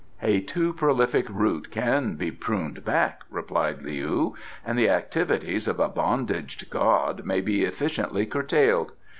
"A 0.23 0.39
too 0.41 0.73
prolific 0.73 1.27
root 1.29 1.69
can 1.69 2.15
be 2.15 2.31
pruned 2.31 2.83
back," 2.83 3.21
replied 3.29 3.81
Leou, 3.83 4.33
"and 4.65 4.75
the 4.75 4.89
activities 4.89 5.67
of 5.67 5.79
a 5.79 5.87
bondaged 5.89 6.71
god 6.71 7.23
may 7.23 7.39
be 7.39 7.63
efficiently 7.63 8.25
curtailed. 8.25 8.93